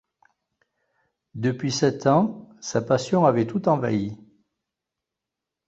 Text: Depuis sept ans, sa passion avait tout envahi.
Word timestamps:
Depuis 1.35 1.71
sept 1.71 2.07
ans, 2.07 2.49
sa 2.59 2.81
passion 2.81 3.27
avait 3.27 3.45
tout 3.45 3.69
envahi. 3.69 4.17